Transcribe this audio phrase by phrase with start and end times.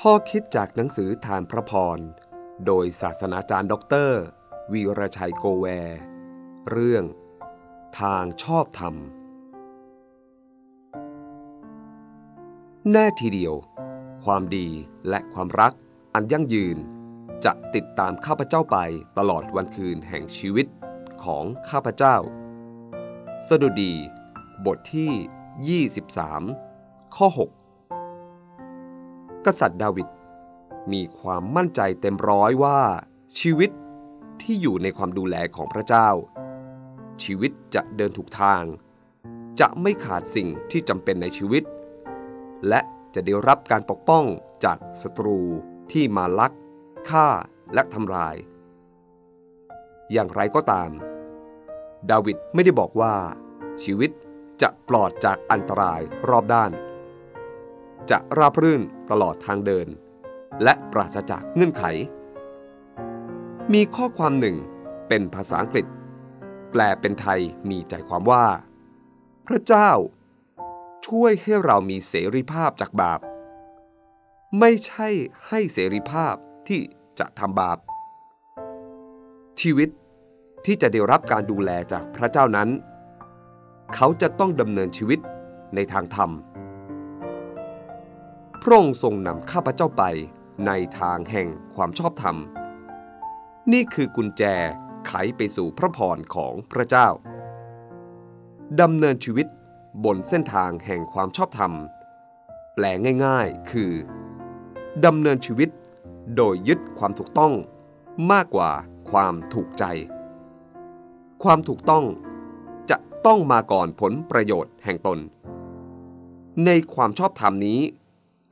[0.00, 1.98] ข้อคิดจากหนังสือธารพระพร
[2.66, 4.20] โดยศาสนาจารย์ด็อกเตอร์
[4.72, 5.66] วีรชัยโกแวร์
[6.70, 7.04] เรื่อง
[8.00, 8.94] ทางชอบธรรม
[12.92, 13.54] แน่ทีเดียว
[14.24, 14.68] ความดี
[15.08, 15.72] และความรัก
[16.14, 16.76] อันยั่งยืน
[17.44, 18.76] จะติดตามข้าพเจ้าไป
[19.18, 20.66] ตลอดวันคืนแห่งชีวิต
[21.24, 22.16] ของข้าพเจ้า
[23.48, 23.94] สดุดี
[24.66, 25.82] บทที่
[26.66, 27.63] 23 ข้อ 6
[29.46, 30.08] กษัตริย์ดาวิด
[30.92, 32.80] มีความมั่นใจเต็มร้อยว่า
[33.40, 33.70] ชีวิต
[34.42, 36.08] ที่อยู่ในความดูแลของพระเจ้า
[37.22, 38.62] ชีวิตจะเดินถูกทาง
[39.60, 41.62] จะไม่ขาดสิ่งที่จำเป็นในชีวิต
[42.68, 42.80] และ
[43.14, 44.24] จะได้รับการปกป้อง
[44.64, 45.38] จากศัตรู
[45.92, 46.52] ที่มาลัก
[47.10, 47.28] ฆ่า
[47.74, 48.36] และทำลาย
[50.12, 50.90] อย่างไรก็ตาม
[52.10, 53.14] ดาวิดไม่ได้บอกว่า
[53.82, 54.10] ชีวิต
[54.62, 56.70] จะปลอดจากอันตรายรอบด้าน
[58.10, 59.86] จะราบรื่นตลอดทางเดิน
[60.62, 61.84] และปราศจากเงื่อนไข
[63.72, 64.56] มีข้อความหนึ่ง
[65.08, 65.86] เป็นภาษาอังกฤษ
[66.70, 68.46] แปลเป็นไทยมีใจความว่า
[69.46, 69.90] พระเจ้า
[71.06, 73.20] ช่วยให้เรามีเสรีภาพจากบาป
[74.60, 75.08] ไม่ใช่
[75.48, 76.34] ให้เสรีภาพ
[76.68, 76.80] ที่
[77.18, 77.78] จะทำบาป
[79.60, 79.88] ชีวิต
[80.64, 82.68] ที่จะได้รับการดูแลจากพระเจ้านั้น
[83.94, 85.18] เขาจะต้องดำเนินชีวิต
[85.74, 86.30] ในทางธรรม
[88.66, 90.04] พระองค์ทรงนำข้าพเจ้าไป
[90.66, 90.70] ใน
[91.00, 92.36] ทางแห่งความชอบธรรม
[93.72, 94.42] นี่คือกุญแจ
[95.06, 97.08] ไขไปสู่พระพรของพระเจ้า
[98.80, 99.46] ดำเนินชีวิต
[100.04, 101.72] บนเส้นทางแห่งความชอบธรรม
[102.74, 102.84] แปล
[103.24, 103.92] ง่ายๆ คือ
[105.04, 105.68] ดำเนินชีวิต
[106.36, 107.52] โดยยึดความถูกต้อง
[108.32, 108.70] มากกว่า
[109.10, 109.84] ความถูกใจ
[111.42, 112.04] ความถูกต้อง
[112.90, 115.18] จะต้องมาก่อนผลประโยชน์แห่งตน
[116.66, 117.80] ในความชอบธรรมนี้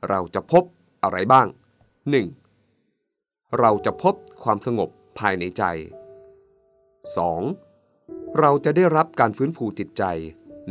[0.09, 0.63] เราจะพบ
[1.03, 1.47] อะไรบ้าง
[2.71, 3.59] 1.
[3.59, 4.89] เราจะพบความสงบ
[5.19, 5.63] ภายในใจ
[7.61, 8.39] 2.
[8.39, 10.03] เราจะได้รับการฟื้นฟูจิตใจ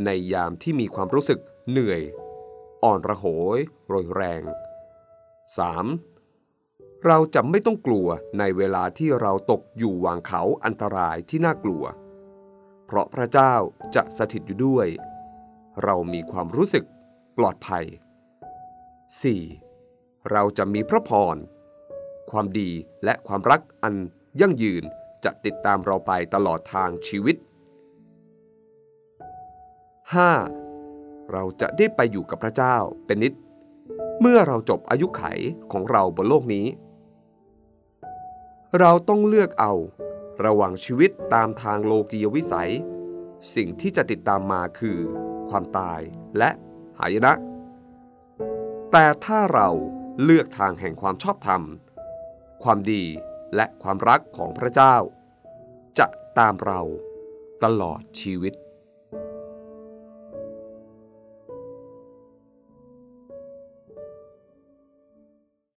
[0.05, 2.01] ในยามที่มีความรู้สึกเหนื่อย
[2.83, 3.25] อ่อนระโห
[3.57, 4.41] ยโรยแรง
[6.13, 7.05] 3.
[7.05, 8.07] เราจะไม่ต้องกลัว
[8.39, 11.83] ในเวลาที่เราตกอยู่วางเขาอันตรายที่น่ากลัว
[12.85, 13.53] เพราะพระเจ้า
[13.95, 14.87] จะสถิตอยู่ด้วย
[15.83, 16.85] เรามีความรู้สึก
[17.37, 17.85] ปลอดภัย
[19.21, 20.31] 4.
[20.31, 21.37] เราจะมีพระพร
[22.31, 22.69] ความดี
[23.03, 23.95] และความรักอัน
[24.41, 24.83] ยั่งยืน
[25.23, 27.35] จะติดตามเราไปตลอดทางชีวิต
[30.53, 31.31] 5.
[31.31, 32.75] เราจะได้ไปอยู่กับพระเจ้า
[33.05, 33.33] เป็นนิด
[34.19, 35.23] เมื่อเราจบอายุไข
[35.71, 36.65] ของเราบนโลกนี้
[38.79, 39.73] เราต้องเลือกเอา
[40.45, 42.71] ระหว่างชีวิตตามทางโลกียวิสัย
[43.55, 44.97] สิ่งที่จะติดตามมาคือ
[45.49, 46.01] ความตาย
[46.37, 46.49] และ
[46.99, 47.33] หายนะ
[48.95, 49.69] แต่ถ้าเรา
[50.23, 51.61] เลือกทางแห่งความชอบธรรม
[52.63, 53.03] ความดี
[53.55, 54.95] และความรักของพระเจ้า
[55.99, 56.07] จะ
[56.39, 56.81] ตามเรา
[57.63, 58.53] ตลอดชีวิต